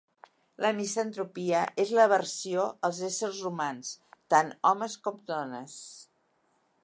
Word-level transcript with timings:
La 0.63 0.69
misantropia 0.77 1.59
és 1.83 1.91
l'aversió 1.97 2.63
als 2.89 3.03
éssers 3.09 3.43
humans, 3.51 3.93
tant 4.35 4.51
homes 4.71 4.99
com 5.09 5.23
dones. 5.35 5.79